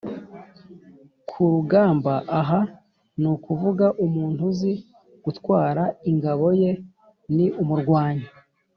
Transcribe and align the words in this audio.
ku 1.29 1.41
rugamba 1.53 2.13
aha 2.39 2.59
ni 3.19 3.27
ukuvuga 3.35 3.85
umuntu 4.05 4.39
uzi 4.51 4.73
gutwara 5.23 5.83
ingabo 6.11 6.45
ye, 6.61 6.71
ni 7.35 7.47
umurwanyi 7.61 8.25